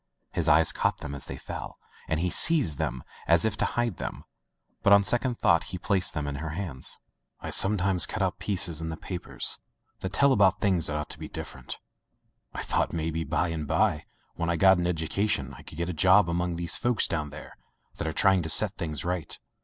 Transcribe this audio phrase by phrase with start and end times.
[0.31, 3.97] His eye caught them as they fell, and he seized them as if to hide
[3.97, 4.23] them,
[4.81, 6.97] but on second thought placed them in her hands.
[7.39, 9.59] "I sometimes cut out the pieces in the papers
[9.99, 11.77] that tell about things that ought to be different.
[12.51, 15.93] I thought maybe by and by when I got an education I could get a
[15.93, 17.55] job among those fellows down there
[17.97, 19.37] that are try ing to set things right."